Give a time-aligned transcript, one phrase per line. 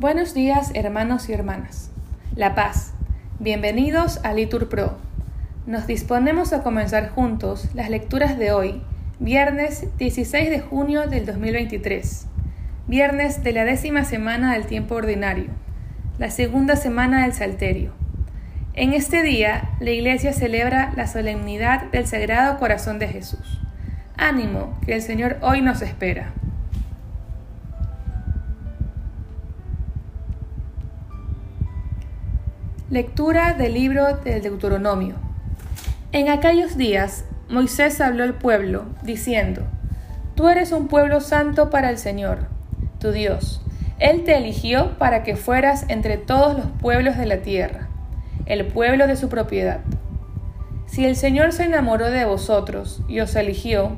[0.00, 1.90] Buenos días hermanos y hermanas.
[2.34, 2.94] La paz.
[3.38, 4.96] Bienvenidos a Litur Pro.
[5.66, 8.82] Nos disponemos a comenzar juntos las lecturas de hoy,
[9.18, 12.26] viernes 16 de junio del 2023,
[12.86, 15.50] viernes de la décima semana del tiempo ordinario,
[16.18, 17.92] la segunda semana del Salterio.
[18.72, 23.60] En este día, la Iglesia celebra la solemnidad del Sagrado Corazón de Jesús.
[24.16, 26.32] Ánimo, que el Señor hoy nos espera.
[32.90, 35.14] Lectura del libro del Deuteronomio.
[36.10, 39.62] En aquellos días Moisés habló al pueblo, diciendo,
[40.34, 42.48] Tú eres un pueblo santo para el Señor,
[42.98, 43.62] tu Dios.
[44.00, 47.86] Él te eligió para que fueras entre todos los pueblos de la tierra,
[48.46, 49.82] el pueblo de su propiedad.
[50.86, 53.92] Si el Señor se enamoró de vosotros y os eligió,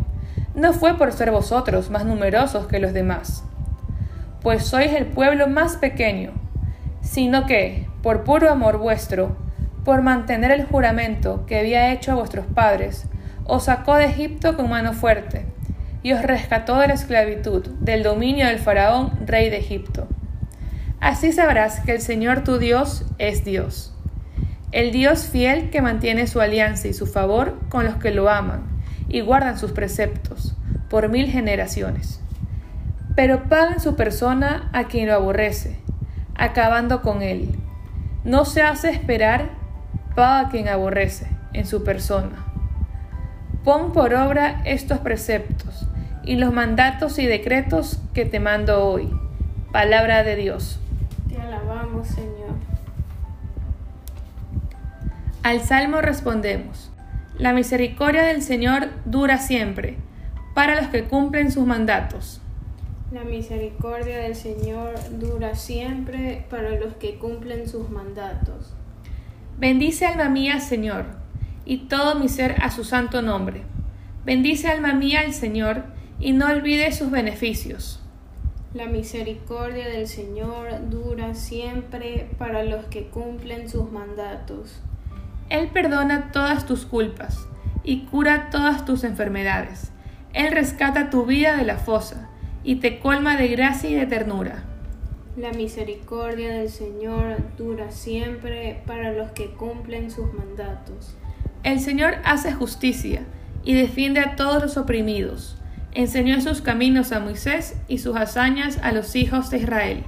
[0.54, 3.42] no fue por ser vosotros más numerosos que los demás,
[4.42, 6.32] pues sois el pueblo más pequeño,
[7.00, 9.36] sino que, por puro amor vuestro,
[9.84, 13.06] por mantener el juramento que había hecho a vuestros padres,
[13.44, 15.46] os sacó de Egipto con mano fuerte,
[16.02, 20.08] y os rescató de la esclavitud, del dominio del faraón, rey de Egipto.
[21.00, 23.94] Así sabrás que el Señor tu Dios es Dios,
[24.72, 28.62] el Dios fiel que mantiene su alianza y su favor con los que lo aman
[29.08, 30.56] y guardan sus preceptos
[30.88, 32.20] por mil generaciones.
[33.14, 35.78] Pero pagan su persona a quien lo aborrece,
[36.34, 37.61] acabando con él
[38.24, 39.50] no se hace esperar
[40.14, 42.44] para quien aborrece en su persona.
[43.64, 45.86] Pon por obra estos preceptos
[46.24, 49.10] y los mandatos y decretos que te mando hoy.
[49.72, 50.80] Palabra de Dios.
[51.28, 52.32] Te alabamos, Señor.
[55.42, 56.90] Al Salmo respondemos,
[57.38, 59.96] La misericordia del Señor dura siempre,
[60.54, 62.41] para los que cumplen sus mandatos.
[63.12, 68.72] La misericordia del Señor dura siempre para los que cumplen sus mandatos.
[69.58, 71.04] Bendice alma mía, Señor,
[71.66, 73.64] y todo mi ser a su santo nombre.
[74.24, 75.84] Bendice alma mía al Señor,
[76.20, 78.00] y no olvide sus beneficios.
[78.72, 84.80] La misericordia del Señor dura siempre para los que cumplen sus mandatos.
[85.50, 87.46] Él perdona todas tus culpas
[87.84, 89.92] y cura todas tus enfermedades.
[90.32, 92.30] Él rescata tu vida de la fosa
[92.64, 94.64] y te colma de gracia y de ternura.
[95.36, 101.16] La misericordia del Señor dura siempre para los que cumplen sus mandatos.
[101.62, 103.22] El Señor hace justicia
[103.64, 105.56] y defiende a todos los oprimidos.
[105.92, 110.04] Enseñó sus caminos a Moisés y sus hazañas a los hijos de Israel.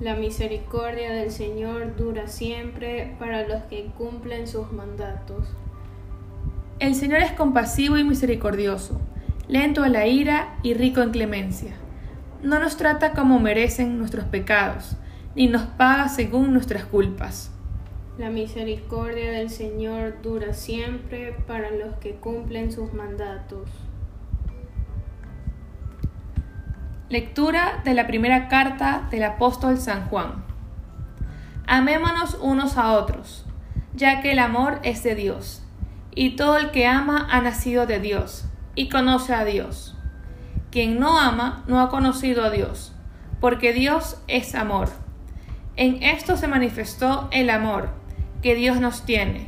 [0.00, 5.46] La misericordia del Señor dura siempre para los que cumplen sus mandatos.
[6.80, 9.00] El Señor es compasivo y misericordioso
[9.48, 11.72] lento a la ira y rico en clemencia.
[12.42, 14.96] No nos trata como merecen nuestros pecados,
[15.34, 17.50] ni nos paga según nuestras culpas.
[18.18, 23.68] La misericordia del Señor dura siempre para los que cumplen sus mandatos.
[27.08, 30.44] Lectura de la primera carta del apóstol San Juan.
[31.66, 33.46] Amémonos unos a otros,
[33.94, 35.62] ya que el amor es de Dios,
[36.14, 39.96] y todo el que ama ha nacido de Dios y conoce a Dios.
[40.70, 42.92] Quien no ama no ha conocido a Dios,
[43.40, 44.88] porque Dios es amor.
[45.76, 47.90] En esto se manifestó el amor
[48.42, 49.46] que Dios nos tiene,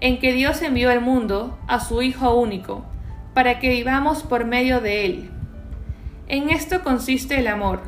[0.00, 2.84] en que Dios envió al mundo a su Hijo único,
[3.34, 5.30] para que vivamos por medio de Él.
[6.26, 7.80] En esto consiste el amor,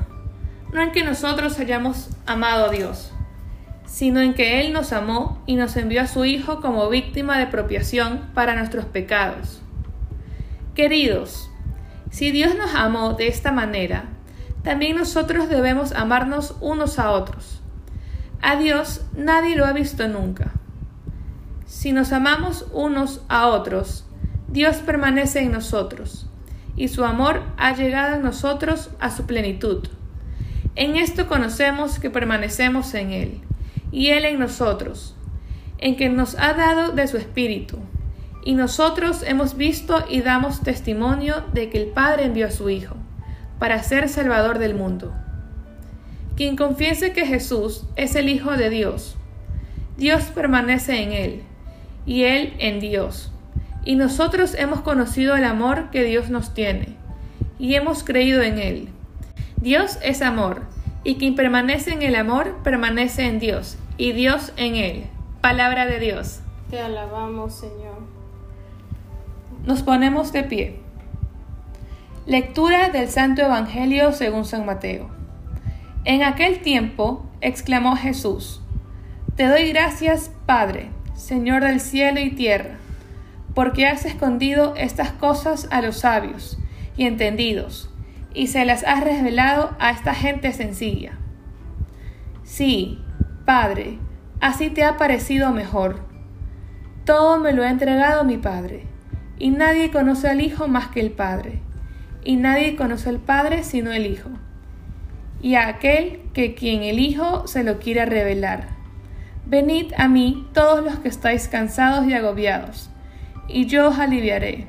[0.73, 3.13] no en que nosotros hayamos amado a Dios,
[3.87, 7.45] sino en que Él nos amó y nos envió a su Hijo como víctima de
[7.45, 9.61] expropiación para nuestros pecados.
[10.81, 11.51] Queridos,
[12.11, 14.05] si Dios nos amó de esta manera,
[14.63, 17.61] también nosotros debemos amarnos unos a otros.
[18.41, 20.53] A Dios nadie lo ha visto nunca.
[21.67, 24.07] Si nos amamos unos a otros,
[24.49, 26.31] Dios permanece en nosotros,
[26.77, 29.87] y su amor ha llegado en nosotros a su plenitud.
[30.77, 33.41] En esto conocemos que permanecemos en Él,
[33.93, 35.15] y Él en nosotros,
[35.77, 37.81] en que nos ha dado de su Espíritu
[38.43, 42.97] y nosotros hemos visto y damos testimonio de que el Padre envió a su Hijo
[43.59, 45.13] para ser Salvador del mundo.
[46.37, 49.17] Quien confiese que Jesús es el Hijo de Dios,
[49.99, 51.43] Dios permanece en él
[52.07, 53.31] y él en Dios.
[53.85, 56.97] Y nosotros hemos conocido el amor que Dios nos tiene
[57.59, 58.89] y hemos creído en él.
[59.57, 60.63] Dios es amor
[61.05, 65.05] y quien permanece en el amor permanece en Dios y Dios en él.
[65.43, 66.41] Palabra de Dios.
[66.71, 68.20] Te alabamos, Señor.
[69.65, 70.81] Nos ponemos de pie.
[72.25, 75.11] Lectura del Santo Evangelio según San Mateo.
[76.07, 78.63] En aquel tiempo exclamó Jesús,
[79.37, 82.79] Te doy gracias, Padre, Señor del cielo y tierra,
[83.55, 86.59] porque has escondido estas cosas a los sabios
[86.97, 87.91] y entendidos,
[88.33, 91.19] y se las has revelado a esta gente sencilla.
[92.45, 92.99] Sí,
[93.45, 93.99] Padre,
[94.41, 96.01] así te ha parecido mejor.
[97.05, 98.90] Todo me lo ha entregado mi Padre,
[99.41, 101.61] y nadie conoce al Hijo más que el Padre
[102.25, 104.31] y nadie conoce al Padre sino el Hijo,
[105.43, 108.69] y a aquel que quien el Hijo se lo quiera revelar.
[109.47, 112.91] Venid a mí todos los que estáis cansados y agobiados,
[113.49, 114.69] y yo os aliviaré.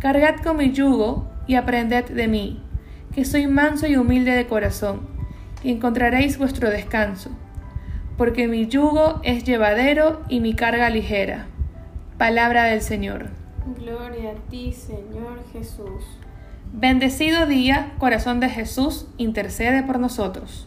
[0.00, 2.62] Cargad con mi yugo y aprended de mí,
[3.14, 5.08] que soy manso y humilde de corazón,
[5.62, 7.30] y encontraréis vuestro descanso,
[8.16, 11.46] porque mi yugo es llevadero y mi carga ligera.
[12.18, 13.41] Palabra del Señor.
[13.66, 16.04] Gloria a ti, Señor Jesús.
[16.72, 20.66] Bendecido día, corazón de Jesús, intercede por nosotros.